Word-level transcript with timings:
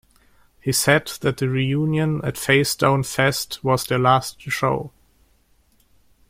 He 0.59 0.71
said 0.71 1.11
that 1.21 1.37
the 1.37 1.47
reunion 1.47 2.21
at 2.25 2.33
Facedown 2.33 3.05
Fest 3.05 3.63
was 3.63 3.83
their 3.85 3.99
last 3.99 4.41
show. 4.41 4.91